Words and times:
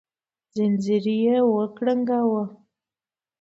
ځنځير 0.55 1.05
يې 1.23 1.37
وکړانګاوه 1.55 2.43